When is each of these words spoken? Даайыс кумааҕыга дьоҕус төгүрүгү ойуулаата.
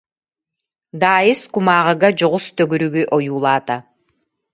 Даайыс 0.99 1.41
кумааҕыга 1.53 2.09
дьоҕус 2.17 2.45
төгүрүгү 2.55 3.03
ойуулаата. 3.15 3.77